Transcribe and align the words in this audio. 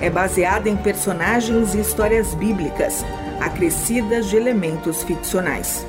é 0.00 0.08
baseada 0.08 0.68
em 0.68 0.76
personagens 0.76 1.74
e 1.74 1.80
histórias 1.80 2.34
bíblicas, 2.34 3.04
acrescidas 3.40 4.28
de 4.28 4.36
elementos 4.36 5.02
ficcionais. 5.02 5.86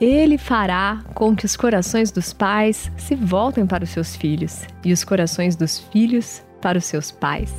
Ele 0.00 0.36
fará 0.36 1.00
com 1.14 1.36
que 1.36 1.46
os 1.46 1.54
corações 1.54 2.10
dos 2.10 2.32
pais 2.32 2.90
se 2.96 3.14
voltem 3.14 3.64
para 3.64 3.84
os 3.84 3.90
seus 3.90 4.16
filhos 4.16 4.62
e 4.84 4.92
os 4.92 5.04
corações 5.04 5.54
dos 5.54 5.78
filhos 5.78 6.42
para 6.60 6.78
os 6.78 6.86
seus 6.86 7.12
pais. 7.12 7.52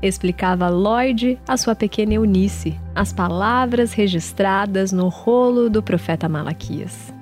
Explicava 0.00 0.70
Lloyd 0.70 1.38
a 1.46 1.58
sua 1.58 1.74
pequena 1.74 2.14
Eunice 2.14 2.78
as 2.94 3.12
palavras 3.12 3.92
registradas 3.92 4.92
no 4.92 5.08
rolo 5.08 5.68
do 5.68 5.82
profeta 5.82 6.26
Malaquias. 6.26 7.19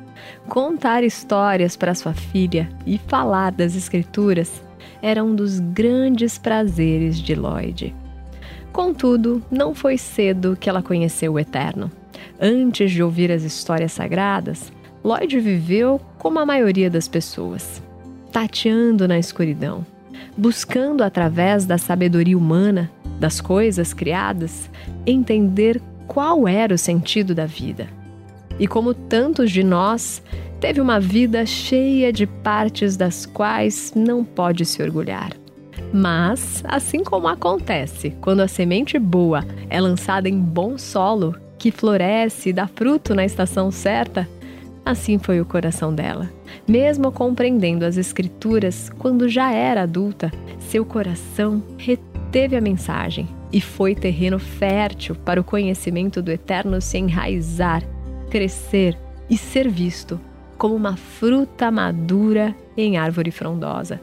Contar 0.48 1.04
histórias 1.04 1.76
para 1.76 1.94
sua 1.94 2.14
filha 2.14 2.70
e 2.86 2.96
falar 2.96 3.52
das 3.52 3.76
Escrituras 3.76 4.62
era 5.02 5.22
um 5.22 5.34
dos 5.34 5.60
grandes 5.60 6.38
prazeres 6.38 7.18
de 7.18 7.34
Lloyd. 7.34 7.94
Contudo, 8.72 9.42
não 9.50 9.74
foi 9.74 9.98
cedo 9.98 10.56
que 10.58 10.70
ela 10.70 10.82
conheceu 10.82 11.34
o 11.34 11.38
Eterno. 11.38 11.90
Antes 12.40 12.90
de 12.92 13.02
ouvir 13.02 13.30
as 13.30 13.42
histórias 13.42 13.92
sagradas, 13.92 14.72
Lloyd 15.04 15.38
viveu 15.38 16.00
como 16.16 16.38
a 16.38 16.46
maioria 16.46 16.88
das 16.88 17.06
pessoas, 17.06 17.82
tateando 18.32 19.06
na 19.06 19.18
escuridão, 19.18 19.84
buscando 20.34 21.04
através 21.04 21.66
da 21.66 21.76
sabedoria 21.76 22.38
humana, 22.38 22.90
das 23.20 23.38
coisas 23.38 23.92
criadas, 23.92 24.70
entender 25.06 25.80
qual 26.06 26.48
era 26.48 26.74
o 26.74 26.78
sentido 26.78 27.34
da 27.34 27.44
vida. 27.44 27.97
E 28.58 28.66
como 28.66 28.94
tantos 28.94 29.50
de 29.50 29.62
nós, 29.62 30.22
teve 30.60 30.80
uma 30.80 30.98
vida 30.98 31.46
cheia 31.46 32.12
de 32.12 32.26
partes 32.26 32.96
das 32.96 33.24
quais 33.24 33.92
não 33.94 34.24
pode 34.24 34.64
se 34.64 34.82
orgulhar. 34.82 35.32
Mas, 35.92 36.62
assim 36.66 37.02
como 37.02 37.28
acontece 37.28 38.10
quando 38.20 38.40
a 38.40 38.48
semente 38.48 38.98
boa 38.98 39.44
é 39.70 39.80
lançada 39.80 40.28
em 40.28 40.38
bom 40.38 40.76
solo, 40.76 41.34
que 41.58 41.70
floresce 41.70 42.50
e 42.50 42.52
dá 42.52 42.66
fruto 42.66 43.14
na 43.14 43.24
estação 43.24 43.70
certa, 43.70 44.28
assim 44.84 45.18
foi 45.18 45.40
o 45.40 45.46
coração 45.46 45.94
dela. 45.94 46.30
Mesmo 46.66 47.10
compreendendo 47.10 47.84
as 47.84 47.96
Escrituras 47.96 48.90
quando 48.98 49.28
já 49.28 49.52
era 49.52 49.82
adulta, 49.82 50.30
seu 50.58 50.84
coração 50.84 51.62
reteve 51.76 52.56
a 52.56 52.60
mensagem 52.60 53.28
e 53.52 53.60
foi 53.60 53.94
terreno 53.94 54.38
fértil 54.38 55.14
para 55.14 55.40
o 55.40 55.44
conhecimento 55.44 56.20
do 56.20 56.30
Eterno 56.30 56.80
se 56.80 56.98
enraizar, 56.98 57.82
crescer 58.28 58.96
e 59.28 59.36
ser 59.36 59.68
visto 59.68 60.20
como 60.56 60.74
uma 60.74 60.96
fruta 60.96 61.70
madura 61.70 62.54
em 62.76 62.96
árvore 62.96 63.30
frondosa. 63.30 64.00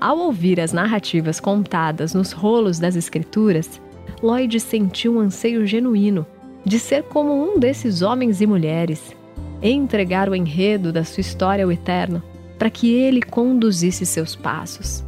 Ao 0.00 0.18
ouvir 0.18 0.60
as 0.60 0.72
narrativas 0.72 1.40
contadas 1.40 2.14
nos 2.14 2.32
rolos 2.32 2.78
das 2.78 2.96
Escrituras, 2.96 3.80
Lloyd 4.22 4.58
sentiu 4.60 5.16
um 5.16 5.20
anseio 5.20 5.66
genuíno 5.66 6.26
de 6.64 6.78
ser 6.78 7.02
como 7.04 7.32
um 7.32 7.58
desses 7.58 8.02
homens 8.02 8.40
e 8.40 8.46
mulheres, 8.46 9.14
entregar 9.62 10.28
o 10.28 10.34
enredo 10.34 10.92
da 10.92 11.04
sua 11.04 11.20
história 11.20 11.64
ao 11.64 11.72
Eterno, 11.72 12.22
para 12.58 12.68
que 12.68 12.92
ele 12.92 13.22
conduzisse 13.22 14.04
seus 14.04 14.36
passos. 14.36 15.02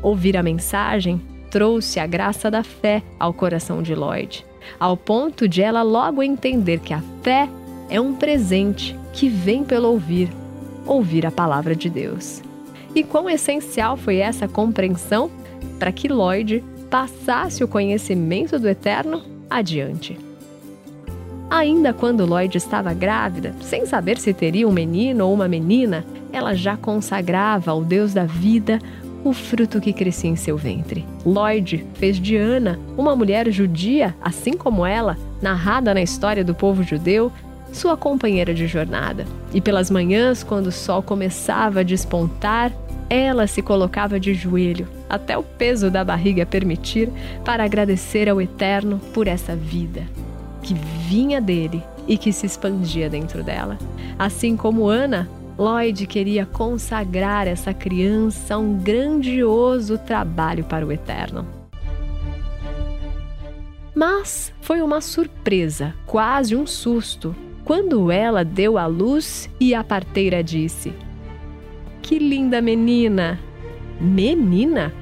Ouvir 0.00 0.36
a 0.36 0.42
mensagem 0.42 1.20
trouxe 1.50 1.98
a 1.98 2.06
graça 2.06 2.50
da 2.50 2.62
fé 2.62 3.02
ao 3.18 3.32
coração 3.32 3.82
de 3.82 3.94
Lloyd, 3.94 4.44
ao 4.78 4.96
ponto 4.96 5.48
de 5.48 5.60
ela 5.60 5.82
logo 5.82 6.22
entender 6.22 6.78
que 6.78 6.94
a 6.94 7.02
fé 7.22 7.48
é 7.92 8.00
um 8.00 8.14
presente 8.14 8.98
que 9.12 9.28
vem 9.28 9.62
pelo 9.62 9.88
ouvir, 9.88 10.30
ouvir 10.86 11.26
a 11.26 11.30
palavra 11.30 11.76
de 11.76 11.90
Deus. 11.90 12.40
E 12.94 13.04
quão 13.04 13.28
essencial 13.28 13.98
foi 13.98 14.16
essa 14.16 14.48
compreensão 14.48 15.30
para 15.78 15.92
que 15.92 16.08
Lloyd 16.08 16.64
passasse 16.90 17.62
o 17.62 17.68
conhecimento 17.68 18.58
do 18.58 18.66
Eterno 18.66 19.22
adiante. 19.50 20.18
Ainda 21.50 21.92
quando 21.92 22.24
Lloyd 22.24 22.56
estava 22.56 22.94
grávida, 22.94 23.54
sem 23.60 23.84
saber 23.84 24.16
se 24.16 24.32
teria 24.32 24.66
um 24.66 24.72
menino 24.72 25.26
ou 25.26 25.34
uma 25.34 25.46
menina, 25.46 26.02
ela 26.32 26.54
já 26.54 26.78
consagrava 26.78 27.72
ao 27.72 27.84
Deus 27.84 28.14
da 28.14 28.24
vida 28.24 28.78
o 29.22 29.34
fruto 29.34 29.82
que 29.82 29.92
crescia 29.92 30.30
em 30.30 30.36
seu 30.36 30.56
ventre. 30.56 31.04
Lloyd 31.26 31.84
fez 31.96 32.16
de 32.16 32.36
Ana, 32.36 32.80
uma 32.96 33.14
mulher 33.14 33.50
judia, 33.50 34.16
assim 34.22 34.54
como 34.54 34.86
ela, 34.86 35.18
narrada 35.42 35.92
na 35.92 36.00
história 36.00 36.42
do 36.42 36.54
povo 36.54 36.82
judeu, 36.82 37.30
sua 37.72 37.96
companheira 37.96 38.54
de 38.54 38.66
jornada. 38.66 39.26
E 39.52 39.60
pelas 39.60 39.90
manhãs, 39.90 40.42
quando 40.42 40.68
o 40.68 40.72
sol 40.72 41.02
começava 41.02 41.80
a 41.80 41.84
despontar, 41.84 42.72
ela 43.08 43.46
se 43.46 43.60
colocava 43.60 44.20
de 44.20 44.34
joelho, 44.34 44.86
até 45.08 45.36
o 45.36 45.42
peso 45.42 45.90
da 45.90 46.04
barriga 46.04 46.46
permitir, 46.46 47.10
para 47.44 47.64
agradecer 47.64 48.28
ao 48.28 48.40
Eterno 48.40 49.00
por 49.12 49.26
essa 49.26 49.56
vida 49.56 50.06
que 50.62 50.74
vinha 50.74 51.40
dele 51.40 51.82
e 52.06 52.16
que 52.16 52.32
se 52.32 52.46
expandia 52.46 53.10
dentro 53.10 53.42
dela. 53.42 53.76
Assim 54.18 54.56
como 54.56 54.86
Ana, 54.86 55.28
Lloyd 55.58 56.06
queria 56.06 56.46
consagrar 56.46 57.46
essa 57.46 57.74
criança 57.74 58.54
a 58.54 58.58
um 58.58 58.78
grandioso 58.78 59.98
trabalho 59.98 60.64
para 60.64 60.86
o 60.86 60.92
eterno. 60.92 61.46
Mas 63.94 64.52
foi 64.60 64.80
uma 64.80 65.00
surpresa, 65.00 65.94
quase 66.06 66.56
um 66.56 66.66
susto, 66.66 67.36
quando 67.64 68.10
ela 68.10 68.44
deu 68.44 68.76
à 68.76 68.86
luz 68.86 69.48
e 69.60 69.74
a 69.74 69.84
parteira 69.84 70.42
disse: 70.42 70.92
Que 72.00 72.18
linda 72.18 72.60
menina! 72.60 73.38
Menina? 74.00 74.92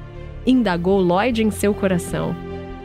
indagou 0.45 0.99
Lloyd 0.99 1.43
em 1.43 1.51
seu 1.51 1.73
coração. 1.73 2.35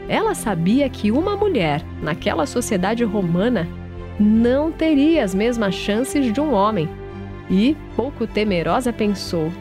Ela 0.07 0.33
sabia 0.33 0.87
que 0.89 1.11
uma 1.11 1.35
mulher, 1.35 1.83
naquela 2.01 2.45
sociedade 2.45 3.03
romana, 3.03 3.67
não 4.19 4.71
teria 4.71 5.23
as 5.23 5.33
mesmas 5.35 5.75
chances 5.75 6.31
de 6.31 6.39
um 6.39 6.53
homem. 6.53 6.87
E, 7.49 7.75
pouco 7.95 8.25
temerosa, 8.25 8.91
pensou: 8.91 9.51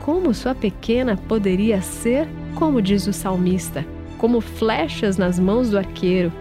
como 0.00 0.32
sua 0.32 0.54
pequena 0.54 1.16
poderia 1.28 1.82
ser, 1.82 2.26
como 2.54 2.80
diz 2.80 3.06
o 3.06 3.12
salmista, 3.12 3.84
como 4.16 4.40
flechas 4.40 5.16
nas 5.18 5.38
mãos 5.38 5.70
do 5.70 5.78
arqueiro? 5.78 6.32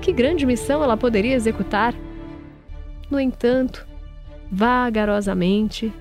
Que 0.00 0.12
grande 0.12 0.44
missão 0.44 0.82
ela 0.82 0.96
poderia 0.96 1.34
executar? 1.34 1.94
No 3.10 3.20
entanto, 3.20 3.86
vagarosamente, 4.50 5.92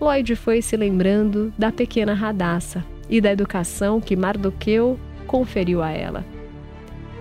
Lloyd 0.00 0.34
foi 0.34 0.62
se 0.62 0.76
lembrando 0.76 1.52
da 1.58 1.70
pequena 1.70 2.14
Radassa 2.14 2.84
e 3.08 3.20
da 3.20 3.30
educação 3.30 4.00
que 4.00 4.16
Mardoqueu 4.16 4.98
conferiu 5.26 5.82
a 5.82 5.90
ela. 5.90 6.24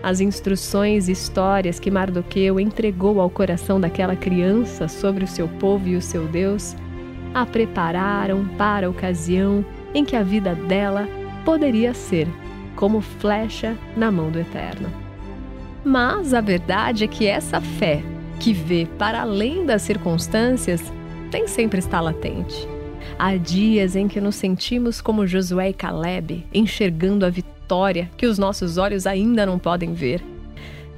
As 0.01 0.22
instruções 0.22 1.09
e 1.09 1.12
histórias 1.12 1.79
que 1.79 1.91
Mardoqueu 1.91 2.59
entregou 2.59 3.19
ao 3.19 3.29
coração 3.29 3.79
daquela 3.81 4.16
criança 4.16 4.88
sobre 4.88 5.25
o 5.25 5.28
seu 5.28 5.47
povo 5.47 5.88
e 5.88 5.95
o 5.95 6.01
seu 6.01 6.25
Deus 6.25 6.75
a 7.34 7.45
prepararam 7.45 8.47
para 8.57 8.88
a 8.88 8.89
ocasião 8.89 9.63
em 9.94 10.06
que 10.06 10.15
a 10.15 10.24
vida 10.24 10.56
dela 10.56 11.07
poderia 11.44 11.94
ser 11.94 12.27
como 12.75 13.01
flecha 13.01 13.77
na 13.98 14.09
mão 14.09 14.31
do 14.31 14.39
Eterno. 14.39 14.89
Mas 15.83 16.33
a 16.33 16.42
verdade 16.42 17.04
é 17.04 17.07
que 17.07 17.27
essa 17.27 17.59
fé, 17.59 18.01
que 18.39 18.53
vê 18.53 18.88
para 18.97 19.21
além 19.21 19.65
das 19.65 19.81
circunstâncias, 19.81 20.81
nem 21.31 21.47
sempre 21.47 21.80
está 21.80 22.00
latente. 22.00 22.68
Há 23.18 23.36
dias 23.36 23.95
em 23.95 24.07
que 24.07 24.21
nos 24.21 24.36
sentimos 24.36 25.01
como 25.01 25.27
Josué 25.27 25.69
e 25.69 25.74
Caleb, 25.74 26.45
enxergando 26.53 27.25
a 27.25 27.30
vitória 27.30 28.09
que 28.15 28.25
os 28.25 28.38
nossos 28.38 28.77
olhos 28.77 29.06
ainda 29.06 29.45
não 29.45 29.59
podem 29.59 29.94
ver. 29.94 30.24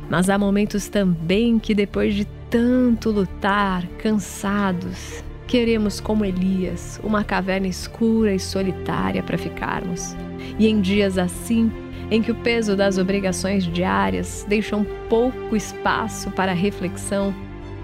Mas 0.07 0.29
há 0.29 0.37
momentos 0.37 0.87
também 0.87 1.57
que, 1.57 1.73
depois 1.73 2.13
de 2.13 2.25
tanto 2.49 3.09
lutar, 3.09 3.87
cansados, 3.97 5.23
queremos, 5.47 5.99
como 5.99 6.23
Elias, 6.23 6.99
uma 7.03 7.23
caverna 7.23 7.67
escura 7.67 8.33
e 8.33 8.39
solitária 8.39 9.23
para 9.23 9.37
ficarmos. 9.37 10.15
E 10.59 10.67
em 10.67 10.79
dias 10.79 11.17
assim, 11.17 11.71
em 12.11 12.21
que 12.21 12.29
o 12.29 12.35
peso 12.35 12.75
das 12.75 12.97
obrigações 12.97 13.63
diárias 13.63 14.45
deixam 14.47 14.85
pouco 15.09 15.55
espaço 15.55 16.29
para 16.31 16.51
reflexão, 16.51 17.33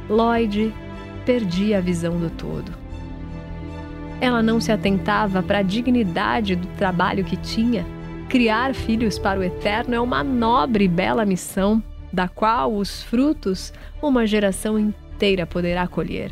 Lloyd 0.10 0.74
perdia 1.26 1.78
a 1.78 1.82
visão 1.82 2.18
do 2.20 2.30
todo. 2.30 2.72
Ela 4.20 4.44
não 4.44 4.60
se 4.60 4.72
atentava 4.72 5.42
para 5.42 5.60
a 5.60 5.64
dignidade 5.64 6.58
do 6.58 6.68
trabalho 6.78 7.24
que 7.24 7.38
tinha. 7.38 7.86
Criar 8.28 8.74
filhos 8.74 9.18
para 9.18 9.40
o 9.40 9.44
eterno 9.44 9.96
é 9.96 10.00
uma 10.00 10.24
nobre 10.24 10.84
e 10.84 10.88
bela 10.90 11.26
missão, 11.26 11.82
da 12.12 12.28
qual 12.28 12.74
os 12.74 13.04
frutos 13.04 13.72
uma 14.02 14.28
geração 14.28 14.78
inteira 14.78 15.46
poderá 15.46 15.88
colher. 15.88 16.32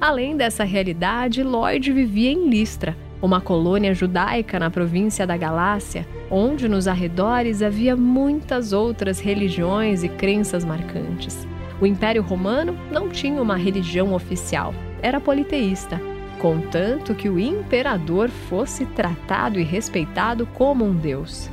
Além 0.00 0.36
dessa 0.36 0.64
realidade, 0.64 1.42
Lloyd 1.42 1.92
vivia 1.92 2.30
em 2.30 2.48
Listra, 2.48 2.96
uma 3.22 3.40
colônia 3.40 3.94
judaica 3.94 4.58
na 4.58 4.68
província 4.68 5.24
da 5.24 5.36
Galácia, 5.36 6.06
onde 6.28 6.68
nos 6.68 6.88
arredores 6.88 7.62
havia 7.62 7.96
muitas 7.96 8.72
outras 8.72 9.20
religiões 9.20 10.02
e 10.02 10.08
crenças 10.08 10.64
marcantes. 10.64 11.46
O 11.80 11.86
Império 11.86 12.22
Romano 12.22 12.76
não 12.90 13.08
tinha 13.08 13.40
uma 13.40 13.56
religião 13.56 14.12
oficial, 14.12 14.74
era 15.00 15.20
politeísta, 15.20 16.00
contanto 16.40 17.14
que 17.14 17.28
o 17.28 17.38
imperador 17.38 18.28
fosse 18.28 18.84
tratado 18.86 19.60
e 19.60 19.62
respeitado 19.62 20.44
como 20.46 20.84
um 20.84 20.92
deus. 20.92 21.48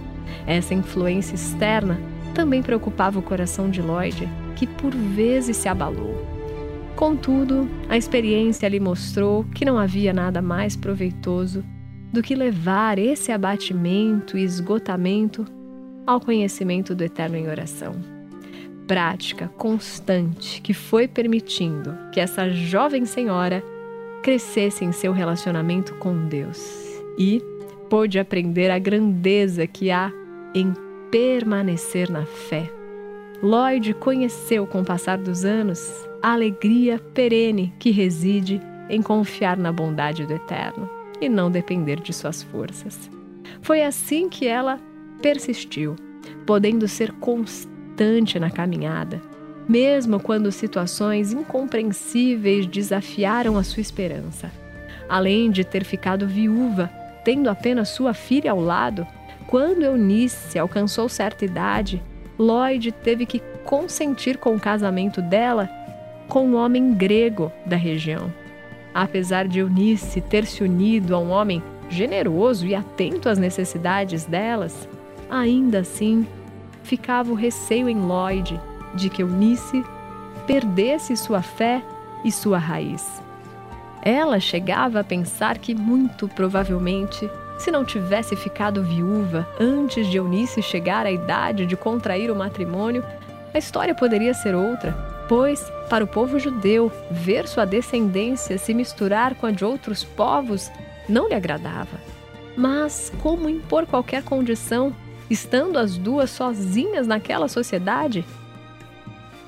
Essa 0.47 0.73
influência 0.73 1.35
externa 1.35 1.99
também 2.33 2.63
preocupava 2.63 3.19
o 3.19 3.23
coração 3.23 3.69
de 3.69 3.81
Lloyd, 3.81 4.27
que 4.55 4.65
por 4.65 4.91
vezes 4.91 5.57
se 5.57 5.67
abalou. 5.67 6.38
Contudo, 6.99 7.65
a 7.87 7.95
experiência 7.95 8.67
lhe 8.67 8.77
mostrou 8.77 9.45
que 9.55 9.63
não 9.63 9.77
havia 9.77 10.11
nada 10.11 10.41
mais 10.41 10.75
proveitoso 10.75 11.63
do 12.11 12.21
que 12.21 12.35
levar 12.35 12.99
esse 12.99 13.31
abatimento 13.31 14.37
e 14.37 14.43
esgotamento 14.43 15.45
ao 16.05 16.19
conhecimento 16.19 16.93
do 16.93 17.01
Eterno 17.01 17.37
em 17.37 17.47
oração. 17.47 17.93
Prática 18.85 19.47
constante 19.47 20.61
que 20.61 20.73
foi 20.73 21.07
permitindo 21.07 21.97
que 22.11 22.19
essa 22.19 22.49
jovem 22.49 23.05
senhora 23.05 23.63
crescesse 24.21 24.83
em 24.83 24.91
seu 24.91 25.13
relacionamento 25.13 25.95
com 25.95 26.27
Deus 26.27 26.59
e 27.17 27.41
pôde 27.89 28.19
aprender 28.19 28.69
a 28.69 28.77
grandeza 28.77 29.65
que 29.65 29.89
há 29.89 30.11
em 30.53 30.73
permanecer 31.09 32.11
na 32.11 32.25
fé. 32.25 32.69
Lloyd 33.41 33.93
conheceu 33.93 34.67
com 34.67 34.81
o 34.81 34.85
passar 34.85 35.17
dos 35.17 35.45
anos 35.45 36.08
a 36.21 36.33
alegria 36.33 36.99
perene 37.13 37.73
que 37.79 37.91
reside 37.91 38.61
em 38.89 39.01
confiar 39.01 39.57
na 39.57 39.71
bondade 39.71 40.25
do 40.25 40.33
Eterno 40.33 40.89
e 41.21 41.29
não 41.29 41.51
depender 41.51 41.99
de 41.99 42.11
suas 42.13 42.43
forças. 42.43 43.09
Foi 43.61 43.83
assim 43.83 44.29
que 44.29 44.47
ela 44.47 44.79
persistiu, 45.21 45.95
podendo 46.45 46.87
ser 46.87 47.11
constante 47.13 48.39
na 48.39 48.49
caminhada, 48.49 49.21
mesmo 49.67 50.19
quando 50.19 50.51
situações 50.51 51.31
incompreensíveis 51.31 52.65
desafiaram 52.65 53.57
a 53.57 53.63
sua 53.63 53.81
esperança. 53.81 54.51
Além 55.07 55.51
de 55.51 55.63
ter 55.63 55.83
ficado 55.83 56.27
viúva, 56.27 56.89
tendo 57.23 57.49
apenas 57.49 57.89
sua 57.89 58.13
filha 58.13 58.51
ao 58.51 58.59
lado, 58.59 59.05
quando 59.47 59.83
Eunice 59.83 60.57
alcançou 60.59 61.09
certa 61.09 61.45
idade, 61.45 62.01
Lloyd 62.37 62.91
teve 62.91 63.25
que 63.25 63.41
consentir 63.63 64.37
com 64.37 64.55
o 64.55 64.59
casamento 64.59 65.21
dela 65.21 65.69
com 66.29 66.45
um 66.45 66.55
homem 66.55 66.93
grego 66.93 67.51
da 67.65 67.75
região. 67.75 68.31
Apesar 68.93 69.47
de 69.47 69.59
Eunice 69.59 70.21
ter 70.21 70.45
se 70.45 70.63
unido 70.63 71.15
a 71.15 71.19
um 71.19 71.31
homem 71.31 71.61
generoso 71.89 72.67
e 72.67 72.75
atento 72.75 73.27
às 73.27 73.39
necessidades 73.39 74.25
delas, 74.25 74.87
ainda 75.29 75.79
assim 75.79 76.25
ficava 76.83 77.31
o 77.31 77.35
receio 77.35 77.89
em 77.89 77.99
Lloyd 77.99 78.59
de 78.93 79.09
que 79.09 79.21
Eunice 79.21 79.83
perdesse 80.47 81.17
sua 81.17 81.41
fé 81.41 81.81
e 82.23 82.31
sua 82.31 82.57
raiz. 82.57 83.21
Ela 84.01 84.39
chegava 84.39 85.01
a 85.01 85.03
pensar 85.03 85.57
que, 85.57 85.75
muito 85.75 86.27
provavelmente, 86.27 87.29
se 87.57 87.69
não 87.69 87.83
tivesse 87.83 88.35
ficado 88.35 88.83
viúva 88.83 89.47
antes 89.59 90.07
de 90.07 90.17
Eunice 90.17 90.61
chegar 90.61 91.05
à 91.05 91.11
idade 91.11 91.65
de 91.65 91.75
contrair 91.75 92.31
o 92.31 92.35
matrimônio, 92.35 93.03
a 93.53 93.57
história 93.57 93.93
poderia 93.93 94.33
ser 94.33 94.55
outra, 94.55 95.08
pois, 95.29 95.63
para 95.87 96.03
o 96.03 96.07
povo 96.07 96.39
judeu, 96.39 96.91
ver 97.11 97.47
sua 97.47 97.63
descendência 97.63 98.57
se 98.57 98.73
misturar 98.73 99.35
com 99.35 99.45
a 99.45 99.51
de 99.51 99.63
outros 99.63 100.03
povos 100.03 100.71
não 101.07 101.27
lhe 101.27 101.35
agradava. 101.35 101.99
Mas 102.57 103.13
como 103.21 103.47
impor 103.47 103.85
qualquer 103.85 104.23
condição, 104.23 104.93
estando 105.29 105.77
as 105.77 105.95
duas 105.97 106.31
sozinhas 106.31 107.05
naquela 107.05 107.47
sociedade? 107.47 108.25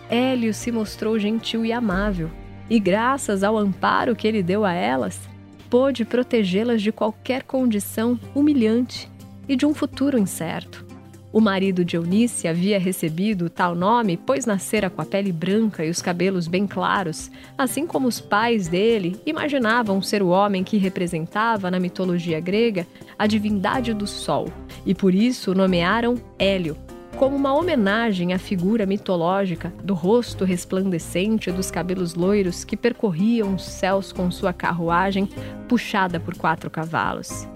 Hélio 0.07 0.53
se 0.53 0.71
mostrou 0.71 1.17
gentil 1.17 1.65
e 1.65 1.73
amável, 1.73 2.29
e 2.69 2.79
graças 2.79 3.43
ao 3.43 3.57
amparo 3.57 4.15
que 4.15 4.27
ele 4.27 4.43
deu 4.43 4.63
a 4.63 4.73
elas, 4.73 5.19
pôde 5.67 6.05
protegê-las 6.05 6.81
de 6.81 6.91
qualquer 6.91 7.41
condição 7.41 8.19
humilhante 8.35 9.09
e 9.49 9.55
de 9.55 9.65
um 9.65 9.73
futuro 9.73 10.19
incerto. 10.19 10.90
O 11.33 11.39
marido 11.39 11.85
de 11.85 11.95
Eunice 11.95 12.45
havia 12.45 12.77
recebido 12.77 13.49
tal 13.49 13.73
nome 13.73 14.17
pois 14.17 14.45
nascera 14.45 14.89
com 14.89 15.01
a 15.01 15.05
pele 15.05 15.31
branca 15.31 15.85
e 15.85 15.89
os 15.89 16.01
cabelos 16.01 16.45
bem 16.45 16.67
claros, 16.67 17.31
assim 17.57 17.87
como 17.87 18.07
os 18.07 18.19
pais 18.19 18.67
dele 18.67 19.17
imaginavam 19.25 20.01
ser 20.01 20.21
o 20.21 20.27
homem 20.27 20.61
que 20.61 20.77
representava 20.77 21.71
na 21.71 21.79
mitologia 21.79 22.39
grega 22.41 22.85
a 23.17 23.27
divindade 23.27 23.93
do 23.93 24.05
sol, 24.05 24.49
e 24.85 24.93
por 24.93 25.15
isso 25.15 25.51
o 25.51 25.55
nomearam 25.55 26.15
Hélio, 26.37 26.75
como 27.15 27.37
uma 27.37 27.53
homenagem 27.53 28.33
à 28.33 28.39
figura 28.39 28.85
mitológica 28.85 29.73
do 29.81 29.93
rosto 29.93 30.43
resplandecente 30.43 31.49
dos 31.49 31.71
cabelos 31.71 32.13
loiros 32.13 32.65
que 32.65 32.75
percorriam 32.75 33.55
os 33.55 33.63
céus 33.63 34.11
com 34.11 34.29
sua 34.31 34.51
carruagem 34.51 35.29
puxada 35.69 36.19
por 36.19 36.35
quatro 36.35 36.69
cavalos 36.69 37.47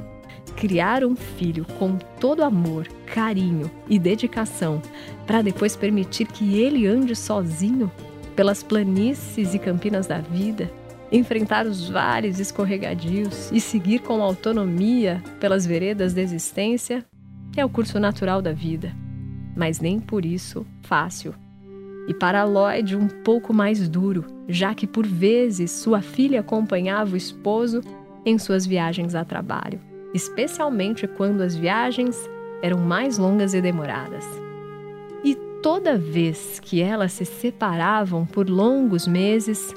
criar 0.55 1.03
um 1.03 1.15
filho 1.15 1.65
com 1.77 1.97
todo 2.19 2.43
amor, 2.43 2.87
carinho 3.05 3.69
e 3.89 3.99
dedicação, 3.99 4.81
para 5.27 5.41
depois 5.41 5.75
permitir 5.75 6.27
que 6.27 6.59
ele 6.59 6.87
ande 6.87 7.15
sozinho 7.15 7.91
pelas 8.35 8.63
planícies 8.63 9.53
e 9.53 9.59
campinas 9.59 10.07
da 10.07 10.19
vida, 10.19 10.71
enfrentar 11.11 11.65
os 11.65 11.89
vales 11.89 12.39
escorregadios 12.39 13.51
e 13.51 13.59
seguir 13.59 13.99
com 13.99 14.21
autonomia 14.21 15.21
pelas 15.39 15.65
veredas 15.65 16.13
da 16.13 16.21
existência, 16.21 17.05
é 17.55 17.63
o 17.63 17.69
curso 17.69 17.99
natural 17.99 18.41
da 18.41 18.51
vida, 18.51 18.93
mas 19.55 19.79
nem 19.79 19.99
por 19.99 20.25
isso 20.25 20.65
fácil. 20.81 21.33
E 22.07 22.13
para 22.13 22.43
Lloyd, 22.43 22.95
um 22.95 23.07
pouco 23.07 23.53
mais 23.53 23.87
duro, 23.87 24.25
já 24.47 24.75
que 24.75 24.85
por 24.85 25.07
vezes 25.07 25.71
sua 25.71 26.01
filha 26.01 26.41
acompanhava 26.41 27.13
o 27.13 27.17
esposo 27.17 27.81
em 28.25 28.37
suas 28.37 28.65
viagens 28.65 29.15
a 29.15 29.23
trabalho 29.23 29.79
especialmente 30.15 31.07
quando 31.07 31.41
as 31.41 31.55
viagens 31.55 32.17
eram 32.61 32.79
mais 32.79 33.17
longas 33.17 33.53
e 33.53 33.61
demoradas. 33.61 34.25
E 35.21 35.35
toda 35.61 35.97
vez 35.97 36.57
que 36.61 36.81
elas 36.81 37.11
se 37.11 37.25
separavam 37.25 38.25
por 38.25 38.49
longos 38.49 39.05
meses, 39.05 39.75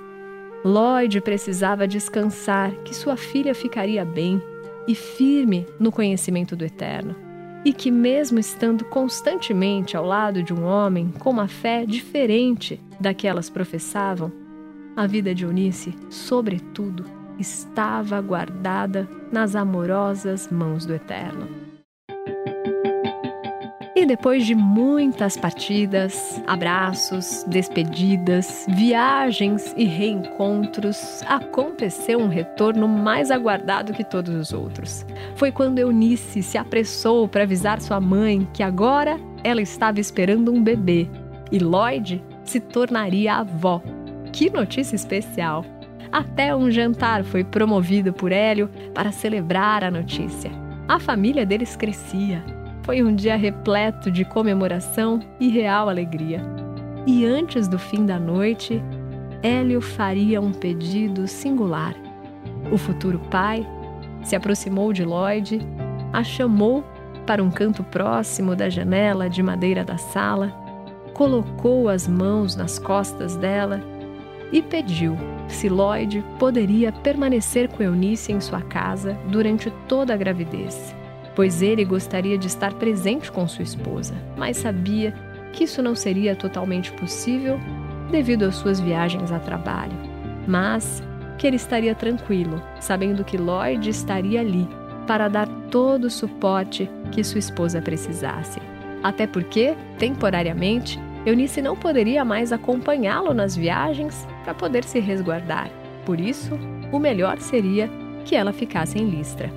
Lloyd 0.65 1.21
precisava 1.23 1.89
descansar 1.89 2.71
que 2.85 2.95
sua 2.95 3.17
filha 3.17 3.53
ficaria 3.53 4.05
bem 4.05 4.41
e 4.87 4.95
firme 4.95 5.67
no 5.79 5.91
conhecimento 5.91 6.55
do 6.55 6.65
Eterno, 6.65 7.17
e 7.65 7.73
que, 7.73 7.91
mesmo 7.91 8.39
estando 8.39 8.85
constantemente 8.85 9.97
ao 9.97 10.07
lado 10.07 10.41
de 10.41 10.55
um 10.55 10.65
homem 10.65 11.13
com 11.19 11.31
uma 11.31 11.49
fé 11.49 11.85
diferente 11.85 12.81
da 13.01 13.13
que 13.13 13.27
elas 13.27 13.51
professavam, 13.51 14.31
a 14.95 15.05
vida 15.07 15.35
de 15.35 15.45
Eunice, 15.45 15.95
sobretudo, 16.09 17.05
estava 17.39 18.21
guardada 18.21 19.09
nas 19.33 19.55
amorosas 19.55 20.49
mãos 20.49 20.85
do 20.87 20.95
Eterno. 20.95 21.49
E 23.99 24.07
depois 24.07 24.47
de 24.47 24.55
muitas 24.55 25.37
partidas, 25.37 26.41
abraços, 26.47 27.45
despedidas, 27.49 28.65
viagens 28.69 29.75
e 29.77 29.85
reencontros, 29.87 31.21
aconteceu 31.27 32.21
um 32.21 32.29
retorno 32.29 32.87
mais 32.87 33.33
aguardado 33.33 33.93
que 33.93 34.05
todos 34.05 34.33
os 34.33 34.53
outros. 34.53 35.05
Foi 35.35 35.51
quando 35.51 35.81
Eunice 35.81 36.45
se 36.45 36.57
apressou 36.57 37.27
para 37.27 37.43
avisar 37.43 37.81
sua 37.81 38.01
mãe 38.01 38.47
que 38.55 38.63
agora 38.63 39.19
ela 39.43 39.61
estava 39.61 39.99
esperando 39.99 40.53
um 40.53 40.63
bebê 40.63 41.09
e 41.51 41.59
Lloyd 41.59 42.23
se 42.45 42.61
tornaria 42.61 43.35
avó. 43.35 43.83
Que 44.33 44.49
notícia 44.49 44.95
especial! 44.95 45.65
Até 46.11 46.55
um 46.57 46.71
jantar 46.71 47.23
foi 47.25 47.45
promovido 47.45 48.13
por 48.13 48.33
Hélio 48.33 48.71
para 48.95 49.13
celebrar 49.13 49.85
a 49.85 49.91
notícia. 49.91 50.51
A 50.87 50.99
família 50.99 51.45
deles 51.45 51.77
crescia. 51.77 52.43
Foi 52.83 53.03
um 53.03 53.15
dia 53.15 53.37
repleto 53.37 54.11
de 54.11 54.25
comemoração 54.25 55.21
e 55.39 55.49
real 55.49 55.89
alegria. 55.89 56.41
E 57.07 57.27
antes 57.27 57.69
do 57.69 57.79
fim 57.79 58.07
da 58.07 58.19
noite, 58.19 58.83
Hélio 59.43 59.81
faria 59.81 60.41
um 60.41 60.53
pedido 60.53 61.29
singular. 61.29 61.95
O 62.73 62.79
futuro 62.79 63.19
pai 63.31 63.67
se 64.23 64.35
aproximou 64.35 64.93
de 64.93 65.05
Lloyd, 65.05 65.61
a 66.13 66.25
chamou 66.25 66.83
para 67.27 67.43
um 67.43 67.51
canto 67.51 67.85
próximo 67.85 68.57
da 68.57 68.71
janela 68.71 69.29
de 69.29 69.43
madeira 69.43 69.85
da 69.85 69.99
sala, 69.99 70.49
colocou 71.13 71.89
as 71.89 72.09
mãos 72.09 72.57
nas 72.57 72.79
costas 72.79 73.37
dela 73.37 73.83
e 74.51 74.63
pediu 74.63 75.17
se 75.49 75.69
Lloyd 75.69 76.25
poderia 76.39 76.93
permanecer 76.93 77.69
com 77.69 77.83
Eunice 77.83 78.33
em 78.33 78.41
sua 78.41 78.61
casa 78.61 79.19
durante 79.29 79.71
toda 79.89 80.15
a 80.15 80.17
gravidez, 80.17 80.95
pois 81.35 81.63
ele 81.63 81.85
gostaria 81.85 82.39
de 82.39 82.47
estar 82.47 82.75
presente 82.75 83.33
com 83.33 83.47
sua 83.49 83.63
esposa, 83.63 84.15
mas 84.37 84.59
sabia 84.59 85.15
que 85.53 85.65
isso 85.65 85.83
não 85.83 85.95
seria 85.95 86.37
totalmente 86.37 86.93
possível 86.93 87.59
devido 88.11 88.45
às 88.45 88.57
suas 88.57 88.79
viagens 88.79 89.33
a 89.33 89.39
trabalho. 89.39 89.97
Mas 90.47 91.03
que 91.39 91.47
ele 91.47 91.57
estaria 91.57 91.95
tranquilo, 91.95 92.63
sabendo 92.81 93.25
que 93.25 93.37
Lloyd 93.37 93.89
estaria 93.89 94.41
ali 94.41 94.69
para 95.07 95.29
dar 95.29 95.49
todo 95.71 96.05
o 96.05 96.11
suporte 96.11 96.91
que 97.13 97.25
sua 97.25 97.39
esposa 97.39 97.81
precisasse. 97.81 98.61
Até 99.03 99.27
porque, 99.27 99.77
temporariamente, 99.99 101.01
Eunice 101.27 101.61
não 101.61 101.77
poderia 101.77 102.25
mais 102.25 102.53
acompanhá-lo 102.53 103.35
nas 103.35 103.57
viagens 103.57 104.27
para 104.45 104.55
poder 104.55 104.85
se 104.85 104.99
resguardar. 105.01 105.71
Por 106.05 106.21
isso, 106.21 106.59
o 106.93 106.99
melhor 106.99 107.39
seria 107.39 107.91
que 108.25 108.35
ela 108.35 108.53
ficasse 108.53 108.99
em 108.99 109.09
Listra. 109.09 109.51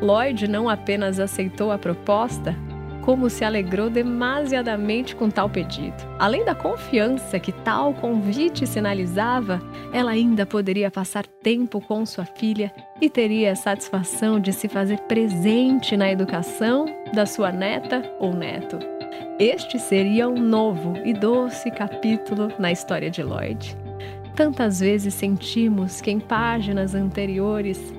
Lloyd 0.00 0.48
não 0.48 0.68
apenas 0.68 1.18
aceitou 1.18 1.72
a 1.72 1.78
proposta, 1.78 2.54
como 3.02 3.30
se 3.30 3.42
alegrou 3.42 3.88
demasiadamente 3.88 5.16
com 5.16 5.30
tal 5.30 5.48
pedido. 5.48 5.96
Além 6.18 6.44
da 6.44 6.54
confiança 6.54 7.40
que 7.40 7.52
tal 7.52 7.94
convite 7.94 8.66
sinalizava, 8.66 9.62
ela 9.94 10.10
ainda 10.10 10.44
poderia 10.44 10.90
passar 10.90 11.26
tempo 11.26 11.80
com 11.80 12.04
sua 12.04 12.26
filha 12.26 12.70
e 13.00 13.08
teria 13.08 13.52
a 13.52 13.56
satisfação 13.56 14.38
de 14.38 14.52
se 14.52 14.68
fazer 14.68 14.98
presente 15.00 15.96
na 15.96 16.12
educação 16.12 16.84
da 17.14 17.24
sua 17.24 17.50
neta 17.50 18.02
ou 18.20 18.34
neto. 18.34 18.97
Este 19.38 19.78
seria 19.78 20.28
um 20.28 20.34
novo 20.34 20.94
e 21.04 21.14
doce 21.14 21.70
capítulo 21.70 22.48
na 22.58 22.72
história 22.72 23.08
de 23.08 23.22
Lloyd. 23.22 23.76
Tantas 24.34 24.80
vezes 24.80 25.14
sentimos 25.14 26.00
que 26.00 26.10
em 26.10 26.18
páginas 26.18 26.92
anteriores 26.92 27.94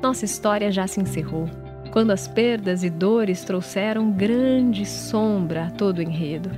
nossa 0.00 0.24
história 0.24 0.70
já 0.70 0.86
se 0.86 1.00
encerrou 1.00 1.50
quando 1.90 2.12
as 2.12 2.28
perdas 2.28 2.84
e 2.84 2.90
dores 2.90 3.42
trouxeram 3.42 4.12
grande 4.12 4.86
sombra 4.86 5.64
a 5.64 5.70
todo 5.70 5.98
o 5.98 6.02
enredo. 6.02 6.52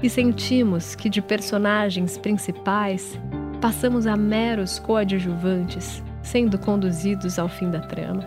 E 0.00 0.08
sentimos 0.08 0.94
que 0.94 1.10
de 1.10 1.20
personagens 1.20 2.16
principais 2.16 3.18
passamos 3.60 4.06
a 4.06 4.16
meros 4.16 4.78
coadjuvantes, 4.78 6.00
sendo 6.22 6.56
conduzidos 6.56 7.36
ao 7.36 7.48
fim 7.48 7.68
da 7.68 7.80
trama. 7.80 8.22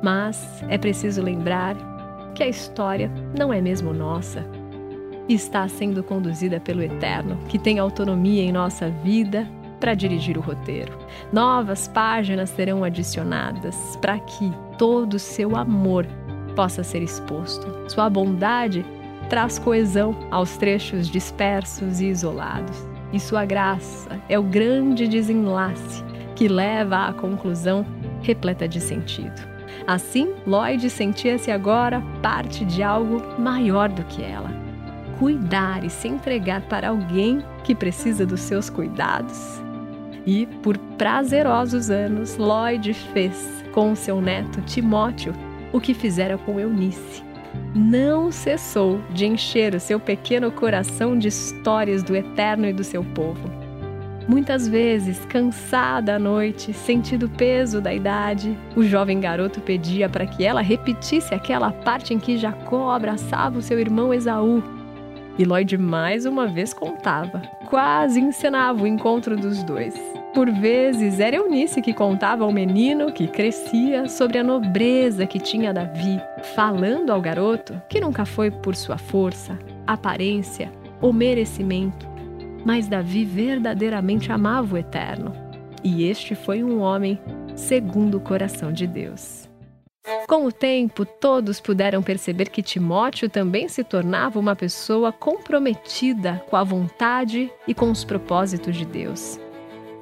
Mas 0.00 0.62
é 0.68 0.78
preciso 0.78 1.22
lembrar 1.22 1.76
que 2.36 2.44
a 2.44 2.48
história 2.48 3.10
não 3.36 3.52
é 3.52 3.60
mesmo 3.60 3.92
nossa. 3.92 4.46
Está 5.28 5.66
sendo 5.66 6.04
conduzida 6.04 6.60
pelo 6.60 6.82
Eterno, 6.82 7.36
que 7.48 7.58
tem 7.58 7.78
autonomia 7.80 8.42
em 8.42 8.52
nossa 8.52 8.88
vida 8.88 9.46
para 9.80 9.94
dirigir 9.94 10.38
o 10.38 10.40
roteiro. 10.40 10.96
Novas 11.32 11.88
páginas 11.88 12.50
serão 12.50 12.84
adicionadas 12.84 13.76
para 14.00 14.18
que 14.20 14.52
todo 14.78 15.14
o 15.14 15.18
seu 15.18 15.56
amor 15.56 16.06
possa 16.54 16.84
ser 16.84 17.02
exposto. 17.02 17.66
Sua 17.90 18.08
bondade 18.08 18.84
traz 19.28 19.58
coesão 19.58 20.16
aos 20.30 20.56
trechos 20.56 21.08
dispersos 21.08 22.00
e 22.00 22.06
isolados. 22.06 22.86
E 23.12 23.20
sua 23.20 23.44
graça 23.44 24.20
é 24.28 24.38
o 24.38 24.42
grande 24.42 25.06
desenlace 25.08 26.04
que 26.34 26.48
leva 26.48 27.06
à 27.08 27.12
conclusão 27.12 27.84
repleta 28.22 28.68
de 28.68 28.80
sentido. 28.80 29.56
Assim, 29.86 30.32
Lloyd 30.46 30.88
sentia-se 30.90 31.50
agora 31.50 32.02
parte 32.22 32.64
de 32.64 32.82
algo 32.82 33.22
maior 33.38 33.88
do 33.88 34.04
que 34.04 34.22
ela. 34.22 34.65
Cuidar 35.18 35.84
e 35.84 35.90
se 35.90 36.08
entregar 36.08 36.62
para 36.62 36.88
alguém 36.88 37.42
que 37.64 37.74
precisa 37.74 38.26
dos 38.26 38.40
seus 38.40 38.68
cuidados 38.68 39.66
e, 40.26 40.46
por 40.62 40.76
prazerosos 40.98 41.88
anos, 41.88 42.36
Lloyd 42.36 42.92
fez 42.92 43.64
com 43.72 43.94
seu 43.94 44.20
neto 44.20 44.60
Timóteo 44.62 45.32
o 45.72 45.80
que 45.80 45.94
fizera 45.94 46.36
com 46.36 46.58
Eunice. 46.58 47.24
Não 47.74 48.32
cessou 48.32 49.00
de 49.10 49.26
encher 49.26 49.74
o 49.74 49.80
seu 49.80 50.00
pequeno 50.00 50.50
coração 50.50 51.16
de 51.16 51.28
histórias 51.28 52.02
do 52.02 52.16
eterno 52.16 52.66
e 52.66 52.72
do 52.72 52.82
seu 52.82 53.04
povo. 53.04 53.48
Muitas 54.28 54.66
vezes, 54.66 55.24
cansada 55.26 56.16
à 56.16 56.18
noite, 56.18 56.72
sentindo 56.72 57.26
o 57.26 57.30
peso 57.30 57.80
da 57.80 57.94
idade, 57.94 58.58
o 58.74 58.82
jovem 58.82 59.20
garoto 59.20 59.60
pedia 59.60 60.08
para 60.08 60.26
que 60.26 60.42
ela 60.44 60.60
repetisse 60.60 61.32
aquela 61.32 61.70
parte 61.70 62.12
em 62.12 62.18
que 62.18 62.36
Jacó 62.36 62.90
abraçava 62.90 63.58
o 63.58 63.62
seu 63.62 63.78
irmão 63.78 64.12
Esaú 64.12 64.75
e 65.38 65.44
Lloyd 65.44 65.76
mais 65.76 66.24
uma 66.24 66.46
vez 66.46 66.72
contava, 66.72 67.42
quase 67.66 68.20
encenava 68.20 68.82
o 68.82 68.86
encontro 68.86 69.36
dos 69.36 69.62
dois. 69.62 69.94
Por 70.34 70.50
vezes 70.50 71.18
era 71.18 71.36
Eunice 71.36 71.80
que 71.80 71.94
contava 71.94 72.44
ao 72.44 72.52
menino 72.52 73.12
que 73.12 73.26
crescia 73.26 74.08
sobre 74.08 74.38
a 74.38 74.44
nobreza 74.44 75.26
que 75.26 75.38
tinha 75.38 75.72
Davi, 75.72 76.20
falando 76.54 77.10
ao 77.10 77.20
garoto 77.20 77.80
que 77.88 78.00
nunca 78.00 78.24
foi 78.24 78.50
por 78.50 78.76
sua 78.76 78.98
força, 78.98 79.58
aparência 79.86 80.70
ou 81.00 81.12
merecimento, 81.12 82.06
mas 82.64 82.88
Davi 82.88 83.24
verdadeiramente 83.24 84.32
amava 84.32 84.74
o 84.74 84.78
Eterno. 84.78 85.32
E 85.82 86.08
este 86.08 86.34
foi 86.34 86.64
um 86.64 86.80
homem 86.80 87.18
segundo 87.54 88.16
o 88.16 88.20
coração 88.20 88.72
de 88.72 88.86
Deus. 88.86 89.45
Com 90.26 90.44
o 90.46 90.52
tempo, 90.52 91.04
todos 91.04 91.60
puderam 91.60 92.02
perceber 92.02 92.48
que 92.48 92.62
Timóteo 92.62 93.28
também 93.28 93.68
se 93.68 93.82
tornava 93.82 94.38
uma 94.38 94.54
pessoa 94.54 95.12
comprometida 95.12 96.44
com 96.48 96.56
a 96.56 96.62
vontade 96.62 97.50
e 97.66 97.74
com 97.74 97.90
os 97.90 98.04
propósitos 98.04 98.76
de 98.76 98.84
Deus. 98.84 99.40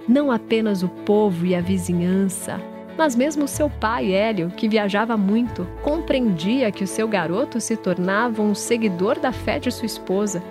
Não 0.07 0.31
apenas 0.31 0.83
o 0.83 0.89
povo 0.89 1.47
e 1.47 1.55
a 1.55 1.61
vizinhança, 1.61 2.61
mas 2.97 3.17
mesmo 3.17 3.49
seu 3.49 3.69
pai, 3.69 4.13
Hélio, 4.13 4.51
que 4.51 4.69
viajava 4.69 5.17
muito, 5.17 5.67
compreendia 5.83 6.71
que 6.71 6.85
o 6.85 6.87
seu 6.87 7.09
garoto 7.09 7.61
se 7.61 7.77
tornava 7.77 8.43
um 8.43 8.55
seguidor 8.55 9.19
da 9.19 9.33
fé 9.33 9.59
de 9.59 9.71
sua 9.71 9.87
esposa 9.87 10.43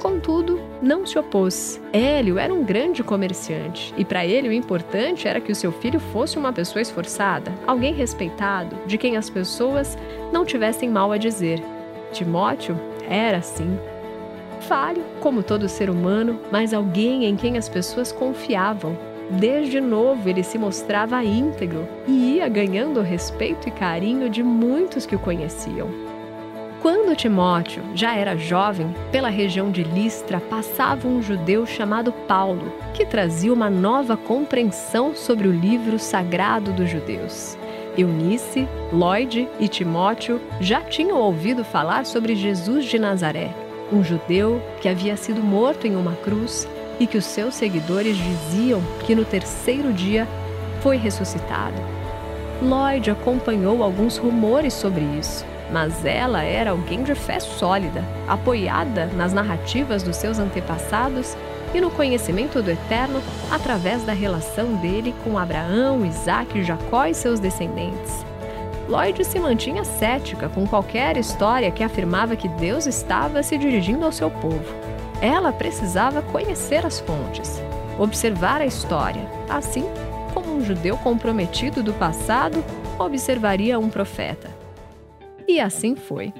Contudo, 0.00 0.60
não 0.80 1.04
se 1.04 1.18
opôs. 1.18 1.80
Hélio 1.92 2.38
era 2.38 2.54
um 2.54 2.62
grande 2.64 3.02
comerciante 3.02 3.92
e 3.96 4.04
para 4.04 4.24
ele 4.24 4.48
o 4.48 4.52
importante 4.52 5.26
era 5.26 5.40
que 5.40 5.50
o 5.50 5.56
seu 5.56 5.72
filho 5.72 5.98
fosse 5.98 6.38
uma 6.38 6.52
pessoa 6.52 6.80
esforçada, 6.80 7.52
alguém 7.66 7.92
respeitado, 7.92 8.76
de 8.86 8.96
quem 8.96 9.16
as 9.16 9.28
pessoas 9.28 9.98
não 10.32 10.44
tivessem 10.44 10.88
mal 10.88 11.10
a 11.10 11.16
dizer. 11.16 11.60
Timóteo 12.12 12.78
era 13.08 13.38
assim. 13.38 13.78
Falho, 14.60 15.02
como 15.20 15.42
todo 15.42 15.68
ser 15.68 15.90
humano, 15.90 16.40
mas 16.50 16.72
alguém 16.72 17.24
em 17.24 17.36
quem 17.36 17.58
as 17.58 17.68
pessoas 17.68 18.12
confiavam. 18.12 18.96
Desde 19.30 19.80
novo 19.80 20.28
ele 20.28 20.42
se 20.42 20.58
mostrava 20.58 21.22
íntegro 21.24 21.86
e 22.06 22.36
ia 22.36 22.48
ganhando 22.48 23.00
o 23.00 23.02
respeito 23.02 23.68
e 23.68 23.72
carinho 23.72 24.30
de 24.30 24.42
muitos 24.42 25.04
que 25.04 25.16
o 25.16 25.18
conheciam. 25.18 26.07
Quando 26.80 27.16
Timóteo 27.16 27.82
já 27.92 28.14
era 28.14 28.36
jovem, 28.36 28.94
pela 29.10 29.28
região 29.28 29.68
de 29.68 29.82
Listra 29.82 30.40
passava 30.40 31.08
um 31.08 31.20
judeu 31.20 31.66
chamado 31.66 32.12
Paulo, 32.12 32.72
que 32.94 33.04
trazia 33.04 33.52
uma 33.52 33.68
nova 33.68 34.16
compreensão 34.16 35.12
sobre 35.12 35.48
o 35.48 35.52
livro 35.52 35.98
sagrado 35.98 36.72
dos 36.72 36.88
judeus. 36.88 37.58
Eunice, 37.96 38.68
Lloyd 38.92 39.48
e 39.58 39.66
Timóteo 39.66 40.40
já 40.60 40.80
tinham 40.80 41.18
ouvido 41.18 41.64
falar 41.64 42.06
sobre 42.06 42.36
Jesus 42.36 42.84
de 42.84 42.96
Nazaré, 42.96 43.52
um 43.92 44.04
judeu 44.04 44.62
que 44.80 44.88
havia 44.88 45.16
sido 45.16 45.42
morto 45.42 45.84
em 45.84 45.96
uma 45.96 46.12
cruz 46.14 46.68
e 47.00 47.08
que 47.08 47.18
os 47.18 47.24
seus 47.24 47.56
seguidores 47.56 48.16
diziam 48.16 48.80
que 49.04 49.16
no 49.16 49.24
terceiro 49.24 49.92
dia 49.92 50.28
foi 50.80 50.96
ressuscitado. 50.96 51.82
Lloyd 52.62 53.10
acompanhou 53.10 53.82
alguns 53.82 54.16
rumores 54.16 54.74
sobre 54.74 55.02
isso 55.18 55.44
mas 55.72 56.04
ela 56.04 56.42
era 56.42 56.70
alguém 56.70 57.02
de 57.02 57.14
fé 57.14 57.38
sólida, 57.40 58.02
apoiada 58.26 59.06
nas 59.06 59.32
narrativas 59.32 60.02
dos 60.02 60.16
seus 60.16 60.38
antepassados 60.38 61.36
e 61.74 61.80
no 61.80 61.90
conhecimento 61.90 62.62
do 62.62 62.70
Eterno 62.70 63.22
através 63.50 64.02
da 64.02 64.12
relação 64.12 64.74
dele 64.76 65.14
com 65.22 65.38
Abraão, 65.38 66.04
Isaac, 66.04 66.62
Jacó 66.62 67.06
e 67.06 67.14
seus 67.14 67.38
descendentes. 67.38 68.24
Lloyd 68.88 69.22
se 69.22 69.38
mantinha 69.38 69.84
cética 69.84 70.48
com 70.48 70.66
qualquer 70.66 71.18
história 71.18 71.70
que 71.70 71.84
afirmava 71.84 72.36
que 72.36 72.48
Deus 72.48 72.86
estava 72.86 73.42
se 73.42 73.58
dirigindo 73.58 74.06
ao 74.06 74.12
seu 74.12 74.30
povo. 74.30 74.64
Ela 75.20 75.52
precisava 75.52 76.22
conhecer 76.22 76.86
as 76.86 76.98
fontes, 77.00 77.60
observar 77.98 78.62
a 78.62 78.66
história, 78.66 79.28
assim 79.48 79.84
como 80.32 80.56
um 80.56 80.64
judeu 80.64 80.96
comprometido 80.96 81.82
do 81.82 81.92
passado 81.92 82.64
observaria 82.98 83.78
um 83.78 83.90
profeta. 83.90 84.57
E 85.48 85.58
assim 85.58 85.96
foi. 85.96 86.32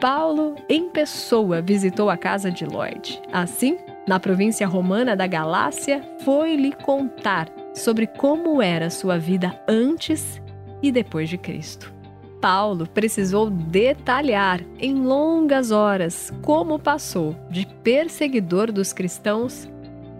Paulo, 0.00 0.56
em 0.68 0.90
pessoa, 0.90 1.62
visitou 1.62 2.10
a 2.10 2.16
casa 2.16 2.50
de 2.50 2.66
Lloyd. 2.66 3.22
Assim, 3.32 3.78
na 4.06 4.18
província 4.18 4.66
romana 4.66 5.16
da 5.16 5.26
Galácia, 5.26 6.02
foi-lhe 6.24 6.72
contar 6.72 7.48
sobre 7.72 8.06
como 8.06 8.60
era 8.60 8.90
sua 8.90 9.16
vida 9.16 9.58
antes 9.68 10.42
e 10.82 10.90
depois 10.92 11.28
de 11.28 11.38
Cristo. 11.38 11.94
Paulo 12.40 12.86
precisou 12.86 13.48
detalhar 13.48 14.60
em 14.78 14.94
longas 14.94 15.70
horas 15.70 16.30
como 16.42 16.78
passou 16.78 17.34
de 17.48 17.66
perseguidor 17.82 18.70
dos 18.70 18.92
cristãos 18.92 19.66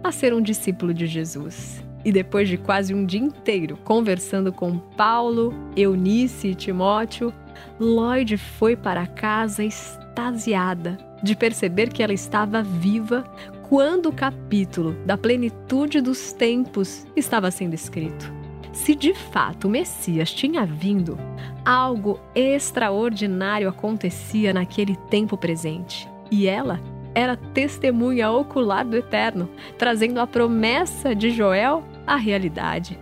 a 0.03 0.11
ser 0.11 0.33
um 0.33 0.41
discípulo 0.41 0.93
de 0.93 1.05
Jesus. 1.05 1.83
E 2.03 2.11
depois 2.11 2.49
de 2.49 2.57
quase 2.57 2.93
um 2.93 3.05
dia 3.05 3.19
inteiro 3.19 3.77
conversando 3.83 4.51
com 4.51 4.77
Paulo, 4.77 5.53
Eunice 5.75 6.49
e 6.49 6.55
Timóteo, 6.55 7.31
Lloyd 7.79 8.37
foi 8.37 8.75
para 8.75 9.07
casa 9.07 9.63
extasiada 9.63 10.97
de 11.21 11.35
perceber 11.35 11.89
que 11.89 12.03
ela 12.03 12.13
estava 12.13 12.61
viva 12.61 13.23
quando 13.69 14.09
o 14.09 14.13
capítulo 14.13 14.93
da 15.05 15.17
plenitude 15.17 16.01
dos 16.01 16.31
tempos 16.31 17.05
estava 17.15 17.49
sendo 17.49 17.73
escrito. 17.73 18.31
Se 18.71 18.93
de 18.93 19.13
fato 19.13 19.67
o 19.67 19.69
Messias 19.69 20.31
tinha 20.31 20.65
vindo, 20.65 21.17
algo 21.63 22.19
extraordinário 22.35 23.69
acontecia 23.69 24.53
naquele 24.53 24.95
tempo 25.09 25.37
presente. 25.37 26.07
E 26.29 26.45
ela 26.47 26.79
era 27.15 27.37
testemunha 27.37 28.29
ocular 28.29 28.85
do 28.85 28.97
Eterno, 28.97 29.49
trazendo 29.77 30.19
a 30.19 30.27
promessa 30.27 31.15
de 31.15 31.31
Joel 31.31 31.83
à 32.05 32.17
realidade. 32.17 32.99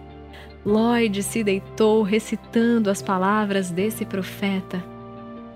Lloyd 0.65 1.21
se 1.21 1.43
deitou 1.43 2.03
recitando 2.03 2.89
as 2.89 3.01
palavras 3.01 3.69
desse 3.69 4.05
profeta. 4.05 4.81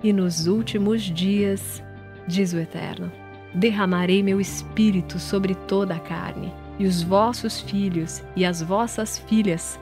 E 0.04 0.12
nos 0.12 0.48
últimos 0.48 1.02
dias, 1.04 1.82
diz 2.28 2.52
o 2.52 2.60
Eterno, 2.60 3.10
derramarei 3.54 4.22
meu 4.22 4.42
espírito 4.42 5.18
sobre 5.18 5.56
toda 5.56 5.96
a 5.96 6.00
carne, 6.00 6.54
e 6.78 6.86
os 6.86 7.02
vossos 7.02 7.62
filhos 7.62 8.22
e 8.36 8.46
as 8.46 8.62
vossas 8.62 9.18
filhas 9.18 9.80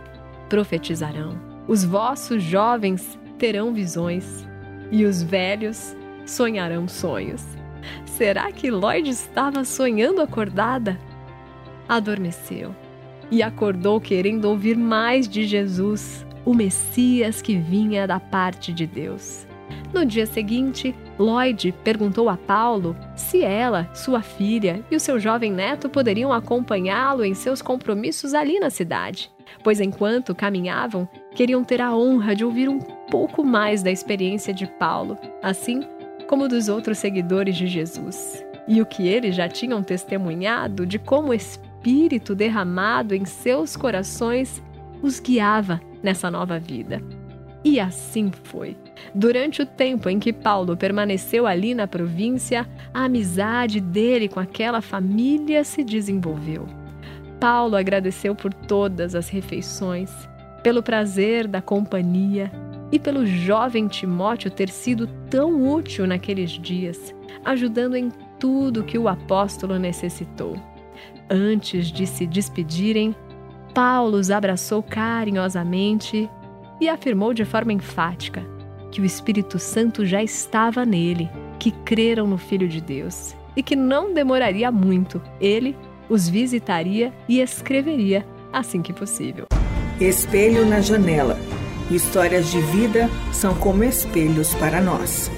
profetizarão. 0.48 1.36
Os 1.68 1.84
vossos 1.84 2.44
jovens 2.44 3.20
terão 3.40 3.74
visões, 3.74 4.48
e 4.92 5.06
os 5.06 5.24
velhos 5.24 5.96
sonharão 6.24 6.88
sonhos. 6.88 7.44
Será 8.06 8.52
que 8.52 8.70
Lloyd 8.70 9.10
estava 9.10 9.66
sonhando 9.66 10.22
acordada? 10.22 11.00
Adormeceu 11.90 12.85
e 13.32 13.42
acordou 13.42 14.00
querendo 14.00 14.46
ouvir 14.46 14.78
mais 14.78 15.28
de 15.28 15.46
Jesus, 15.46 16.26
o 16.46 16.54
Messias 16.54 17.42
que 17.42 17.58
vinha 17.58 18.08
da 18.08 18.20
parte 18.20 18.72
de 18.72 18.86
Deus. 18.86 19.48
No 19.94 20.06
dia 20.06 20.26
seguinte, 20.26 20.94
Lloyd 21.18 21.74
perguntou 21.84 22.30
a 22.30 22.38
Paulo 22.38 22.96
se 23.16 23.44
ela, 23.44 23.90
sua 23.94 24.22
filha 24.22 24.84
e 24.92 24.96
o 24.96 25.00
seu 25.00 25.20
jovem 25.20 25.52
neto 25.52 25.90
poderiam 25.90 26.34
acompanhá-lo 26.34 27.24
em 27.24 27.34
seus 27.34 27.62
compromissos 27.62 28.34
ali 28.34 28.60
na 28.60 28.70
cidade, 28.70 29.32
pois 29.64 29.80
enquanto 29.80 30.36
caminhavam, 30.36 31.08
queriam 31.34 31.64
ter 31.64 31.82
a 31.82 31.96
honra 31.96 32.36
de 32.36 32.44
ouvir 32.44 32.68
um 32.68 32.80
pouco 32.80 33.44
mais 33.44 33.82
da 33.82 33.90
experiência 33.90 34.54
de 34.54 34.68
Paulo, 34.68 35.18
assim 35.42 35.82
como 36.28 36.48
dos 36.48 36.68
outros 36.68 36.98
seguidores 36.98 37.56
de 37.56 37.68
Jesus, 37.68 38.44
e 38.68 38.82
o 38.82 38.86
que 38.86 39.08
eles 39.08 39.36
já 39.36 39.48
tinham 39.48 39.82
testemunhado 39.82 40.86
de 40.86 41.00
como 41.00 41.34
Espírito 41.86 42.34
derramado 42.34 43.14
em 43.14 43.26
seus 43.26 43.78
corações 43.78 44.60
os 45.04 45.20
guiava 45.20 45.80
nessa 46.02 46.32
nova 46.32 46.58
vida. 46.58 47.00
E 47.64 47.80
assim 47.80 48.32
foi. 48.44 48.76
Durante 49.14 49.62
o 49.62 49.68
tempo 49.68 50.10
em 50.10 50.18
que 50.18 50.34
Paulo 50.34 50.76
permaneceu 50.76 51.46
ali 51.46 51.76
na 51.76 51.86
província, 51.86 52.68
a 52.92 53.04
amizade 53.04 53.80
dele 53.80 54.28
com 54.28 54.40
aquela 54.40 54.82
família 54.82 55.64
se 55.64 55.84
desenvolveu. 55.84 56.66
Paulo 57.40 57.76
agradeceu 57.76 58.34
por 58.34 58.52
todas 58.52 59.14
as 59.14 59.30
refeições, 59.30 60.12
pelo 60.64 60.82
prazer 60.82 61.48
da 61.48 61.62
companhia 61.62 62.52
e 62.92 62.98
pelo 62.98 63.28
jovem 63.28 63.88
Timóteo 63.88 64.50
ter 64.50 64.70
sido 64.70 65.06
tão 65.30 65.72
útil 65.72 66.08
naqueles 66.08 66.50
dias, 66.50 67.14
ajudando 67.46 67.96
em 67.96 68.10
tudo 68.40 68.84
que 68.84 68.98
o 68.98 69.08
apóstolo 69.08 69.78
necessitou. 69.78 70.60
Antes 71.30 71.88
de 71.88 72.06
se 72.06 72.28
despedirem, 72.28 73.16
Paulo 73.74 74.18
os 74.18 74.30
abraçou 74.30 74.84
carinhosamente 74.84 76.30
e 76.80 76.88
afirmou 76.88 77.34
de 77.34 77.44
forma 77.44 77.74
enfática 77.74 78.44
que 78.92 79.02
o 79.02 79.06
Espírito 79.06 79.58
Santo 79.58 80.06
já 80.06 80.24
estava 80.24 80.86
nele, 80.86 81.30
que 81.60 81.72
creram 81.72 82.28
no 82.28 82.38
Filho 82.38 82.68
de 82.68 82.80
Deus 82.80 83.36
e 83.56 83.64
que 83.64 83.76
não 83.76 84.14
demoraria 84.14 84.72
muito, 84.72 85.22
ele 85.42 85.76
os 86.08 86.30
visitaria 86.30 87.12
e 87.28 87.42
escreveria 87.42 88.26
assim 88.54 88.82
que 88.82 88.94
possível. 88.94 89.48
Espelho 90.00 90.66
na 90.66 90.80
janela. 90.80 91.38
Histórias 91.90 92.52
de 92.52 92.60
vida 92.62 93.10
são 93.34 93.56
como 93.56 93.84
espelhos 93.84 94.54
para 94.56 94.80
nós. 94.80 95.32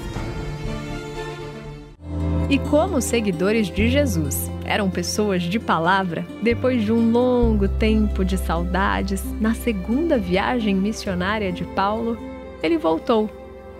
E 2.50 2.58
como 2.58 3.00
seguidores 3.00 3.68
de 3.68 3.88
Jesus 3.88 4.50
eram 4.68 4.90
pessoas 4.90 5.42
de 5.42 5.58
palavra, 5.58 6.26
depois 6.42 6.84
de 6.84 6.92
um 6.92 7.10
longo 7.10 7.66
tempo 7.66 8.22
de 8.22 8.36
saudades, 8.36 9.24
na 9.40 9.54
segunda 9.54 10.18
viagem 10.18 10.74
missionária 10.74 11.50
de 11.50 11.64
Paulo, 11.64 12.18
ele 12.62 12.76
voltou 12.76 13.30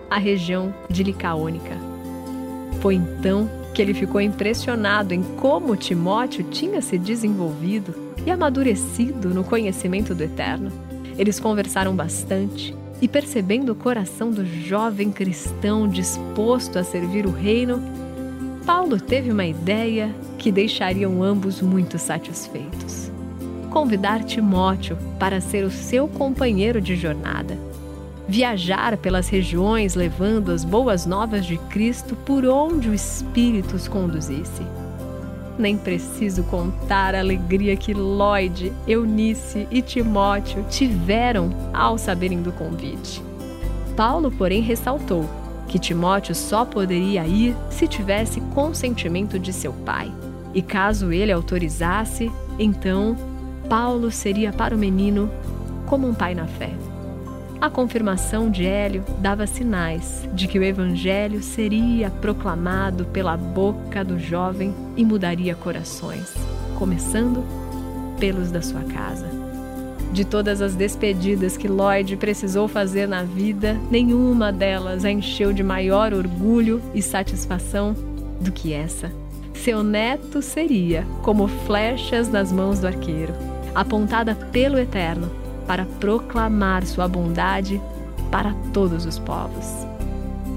à 0.09 0.17
região 0.17 0.73
de 0.89 1.03
Licaônica. 1.03 1.77
Foi 2.81 2.95
então 2.95 3.47
que 3.73 3.83
ele 3.83 3.93
ficou 3.93 4.19
impressionado 4.19 5.13
em 5.13 5.21
como 5.21 5.75
Timóteo 5.75 6.43
tinha 6.45 6.81
se 6.81 6.97
desenvolvido 6.97 7.93
e 8.25 8.31
amadurecido 8.31 9.29
no 9.29 9.43
conhecimento 9.43 10.15
do 10.15 10.23
Eterno. 10.23 10.71
Eles 11.19 11.39
conversaram 11.39 11.95
bastante 11.95 12.75
e, 12.99 13.07
percebendo 13.07 13.73
o 13.73 13.75
coração 13.75 14.31
do 14.31 14.43
jovem 14.43 15.11
cristão 15.11 15.87
disposto 15.87 16.79
a 16.79 16.83
servir 16.83 17.27
o 17.27 17.31
reino, 17.31 17.79
Paulo 18.65 18.99
teve 18.99 19.31
uma 19.31 19.45
ideia 19.45 20.13
que 20.37 20.51
deixariam 20.51 21.23
ambos 21.23 21.61
muito 21.61 21.97
satisfeitos: 21.97 23.11
convidar 23.69 24.23
Timóteo 24.23 24.97
para 25.19 25.41
ser 25.41 25.63
o 25.63 25.71
seu 25.71 26.07
companheiro 26.07 26.81
de 26.81 26.95
jornada. 26.95 27.57
Viajar 28.27 28.95
pelas 28.97 29.27
regiões 29.27 29.95
levando 29.95 30.51
as 30.51 30.63
boas 30.63 31.05
novas 31.05 31.45
de 31.45 31.57
Cristo 31.57 32.15
por 32.15 32.45
onde 32.45 32.87
o 32.87 32.93
Espírito 32.93 33.75
os 33.75 33.87
conduzisse. 33.87 34.61
Nem 35.57 35.75
preciso 35.75 36.43
contar 36.43 37.15
a 37.15 37.19
alegria 37.19 37.75
que 37.75 37.93
Lloyd, 37.93 38.71
Eunice 38.87 39.67
e 39.71 39.81
Timóteo 39.81 40.63
tiveram 40.69 41.49
ao 41.73 41.97
saberem 41.97 42.41
do 42.41 42.51
convite. 42.51 43.21
Paulo, 43.95 44.31
porém, 44.31 44.61
ressaltou 44.61 45.27
que 45.69 45.79
Timóteo 45.79 46.33
só 46.33 46.65
poderia 46.65 47.25
ir 47.25 47.55
se 47.69 47.87
tivesse 47.87 48.41
consentimento 48.53 49.39
de 49.39 49.53
seu 49.53 49.71
pai. 49.71 50.11
E 50.53 50.61
caso 50.63 51.13
ele 51.13 51.31
autorizasse, 51.31 52.29
então 52.57 53.15
Paulo 53.69 54.11
seria 54.11 54.51
para 54.51 54.75
o 54.75 54.77
menino 54.77 55.31
como 55.85 56.07
um 56.07 56.13
pai 56.13 56.33
na 56.33 56.47
fé. 56.47 56.71
A 57.61 57.69
confirmação 57.69 58.49
de 58.49 58.65
Hélio 58.65 59.03
dava 59.19 59.45
sinais 59.45 60.27
de 60.33 60.47
que 60.47 60.57
o 60.57 60.63
evangelho 60.63 61.43
seria 61.43 62.09
proclamado 62.09 63.05
pela 63.05 63.37
boca 63.37 64.03
do 64.03 64.17
jovem 64.17 64.73
e 64.97 65.05
mudaria 65.05 65.53
corações, 65.55 66.33
começando 66.77 67.43
pelos 68.17 68.49
da 68.49 68.61
sua 68.61 68.81
casa. 68.83 69.38
De 70.11 70.25
todas 70.25 70.61
as 70.61 70.73
despedidas 70.73 71.55
que 71.55 71.67
Lloyd 71.67 72.17
precisou 72.17 72.67
fazer 72.67 73.07
na 73.07 73.23
vida, 73.23 73.77
nenhuma 73.91 74.51
delas 74.51 75.05
a 75.05 75.11
encheu 75.11 75.53
de 75.53 75.63
maior 75.63 76.13
orgulho 76.13 76.81
e 76.95 77.01
satisfação 77.01 77.95
do 78.41 78.51
que 78.51 78.73
essa. 78.73 79.11
Seu 79.53 79.83
neto 79.83 80.41
seria 80.41 81.05
como 81.21 81.47
flechas 81.47 82.29
nas 82.29 82.51
mãos 82.51 82.79
do 82.79 82.87
arqueiro, 82.87 83.33
apontada 83.75 84.33
pelo 84.33 84.79
Eterno 84.79 85.29
para 85.67 85.85
proclamar 85.99 86.85
sua 86.85 87.07
bondade 87.07 87.79
para 88.31 88.53
todos 88.73 89.05
os 89.05 89.19
povos. 89.19 89.65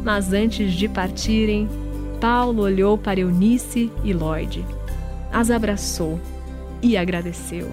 Mas 0.03 0.33
antes 0.33 0.73
de 0.73 0.89
partirem, 0.89 1.69
Paulo 2.21 2.63
olhou 2.63 2.97
para 2.97 3.21
Eunice 3.21 3.91
e 4.03 4.13
Lloyd, 4.13 4.65
as 5.33 5.51
abraçou 5.51 6.21
e 6.81 6.97
agradeceu. 6.97 7.71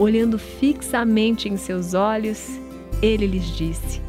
Olhando 0.00 0.38
fixamente 0.38 1.46
em 1.46 1.58
seus 1.58 1.92
olhos, 1.92 2.58
ele 3.02 3.26
lhes 3.26 3.44
disse: 3.44 4.00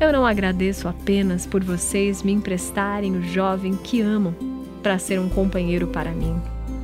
Eu 0.00 0.10
não 0.10 0.24
agradeço 0.24 0.88
apenas 0.88 1.44
por 1.44 1.62
vocês 1.62 2.22
me 2.22 2.32
emprestarem 2.32 3.14
o 3.14 3.22
jovem 3.22 3.76
que 3.76 4.00
amo 4.00 4.34
para 4.82 4.98
ser 4.98 5.20
um 5.20 5.28
companheiro 5.28 5.86
para 5.88 6.12
mim. 6.12 6.34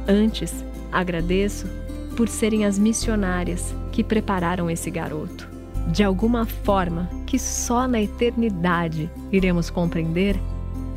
Antes, 0.07 0.63
agradeço 0.93 1.67
por 2.19 2.29
serem 2.29 2.67
as 2.67 2.79
missionárias 2.79 3.75
que 3.93 4.05
prepararam 4.05 4.69
esse 4.69 4.91
garoto. 4.91 5.49
De 5.91 6.05
alguma 6.05 6.45
forma 6.45 7.09
que 7.25 7.39
só 7.39 7.89
na 7.89 8.03
eternidade 8.03 9.11
iremos 9.33 9.71
compreender, 9.71 10.39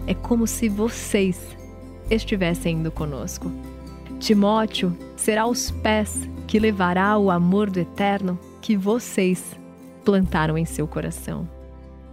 é 0.06 0.14
como 0.14 0.46
se 0.46 0.68
vocês 0.68 1.40
estivessem 2.10 2.80
indo 2.80 2.92
conosco. 2.92 3.50
Timóteo 4.20 4.94
será 5.16 5.48
os 5.48 5.72
pés 5.72 6.28
que 6.52 6.60
levará 6.60 7.18
o 7.18 7.32
amor 7.32 7.70
do 7.70 7.80
eterno 7.80 8.38
que 8.60 8.76
vocês 8.76 9.42
plantaram 10.04 10.58
em 10.58 10.66
seu 10.66 10.86
coração. 10.86 11.48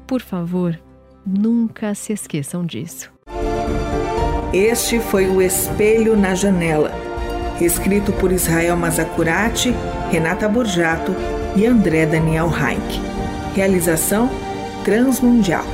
Por 0.06 0.20
favor, 0.20 0.78
nunca 1.26 1.92
se 1.92 2.12
esqueçam 2.12 2.64
disso. 2.64 3.10
Este 4.52 5.00
foi 5.00 5.26
o 5.26 5.42
Espelho 5.42 6.16
na 6.16 6.36
Janela 6.36 6.92
escrito 7.60 8.12
por 8.12 8.30
Israel 8.30 8.76
Mazacurati, 8.76 9.74
Renata 10.12 10.48
Borjato 10.48 11.12
e 11.56 11.66
André 11.66 12.06
Daniel 12.06 12.46
Heinck. 12.46 13.00
Realização 13.52 14.30
Transmundial. 14.84 15.64